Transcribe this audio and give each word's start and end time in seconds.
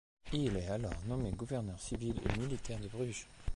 Il 0.33 0.57
est 0.57 0.65
alors 0.67 0.99
nommé 1.05 1.29
gouverneur 1.31 1.79
civil 1.79 2.19
et 2.27 2.39
militaire 2.39 2.79
de 2.79 2.87
Bruges. 2.87 3.27